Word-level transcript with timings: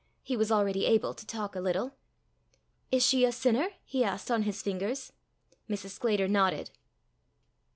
He 0.23 0.35
was 0.35 0.51
already 0.51 0.87
able 0.87 1.13
to 1.13 1.27
talk 1.27 1.55
a 1.55 1.59
little. 1.59 1.93
"Is 2.91 3.05
she 3.05 3.23
a 3.23 3.31
sinner?" 3.31 3.69
he 3.85 4.03
asked 4.03 4.31
on 4.31 4.41
his 4.41 4.63
fingers. 4.63 5.13
Mrs. 5.69 5.91
Sclater 5.91 6.27
nodded. 6.27 6.71